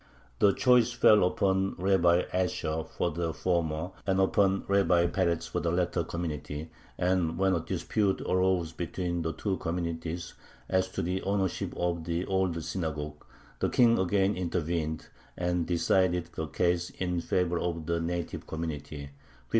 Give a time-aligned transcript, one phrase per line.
[0.39, 5.69] The choice fell upon Rabbi Asher for the former, and upon Rabbi Peretz for the
[5.71, 10.33] latter, community, and when a dispute arose between the two communities
[10.67, 13.23] as to the ownership of the old synagogue,
[13.59, 15.05] the King again intervened,
[15.37, 19.19] and decided the case in favor of the native community (1519).